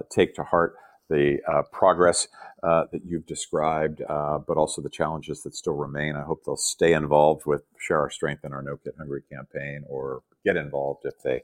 [0.09, 0.75] take to heart
[1.09, 2.27] the uh, progress
[2.63, 6.15] uh, that you've described, uh, but also the challenges that still remain.
[6.15, 9.83] I hope they'll stay involved with Share Our Strength in our No Kid Hungry campaign
[9.87, 11.43] or get involved if they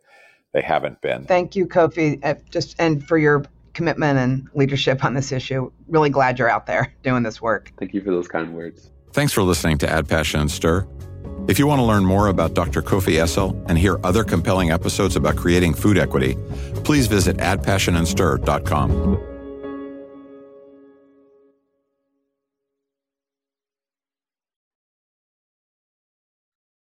[0.54, 1.26] they haven't been.
[1.26, 5.72] Thank you, Kofi, uh, just and for your commitment and leadership on this issue.
[5.88, 7.72] Really glad you're out there doing this work.
[7.78, 8.90] Thank you for those kind words.
[9.12, 10.88] Thanks for listening to Add Passion and Stir.
[11.50, 12.84] If you want to learn more about Dr.
[12.84, 16.38] Kofi Essel and hear other compelling episodes about creating food equity,
[16.84, 19.29] please visit addpassionandstir.com.